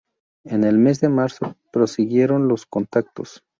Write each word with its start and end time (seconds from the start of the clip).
En 0.45 0.63
el 0.63 0.79
mes 0.79 0.99
de 0.99 1.09
marzo 1.09 1.57
prosiguieron 1.71 2.47
los 2.47 2.65
contactos. 2.65 3.43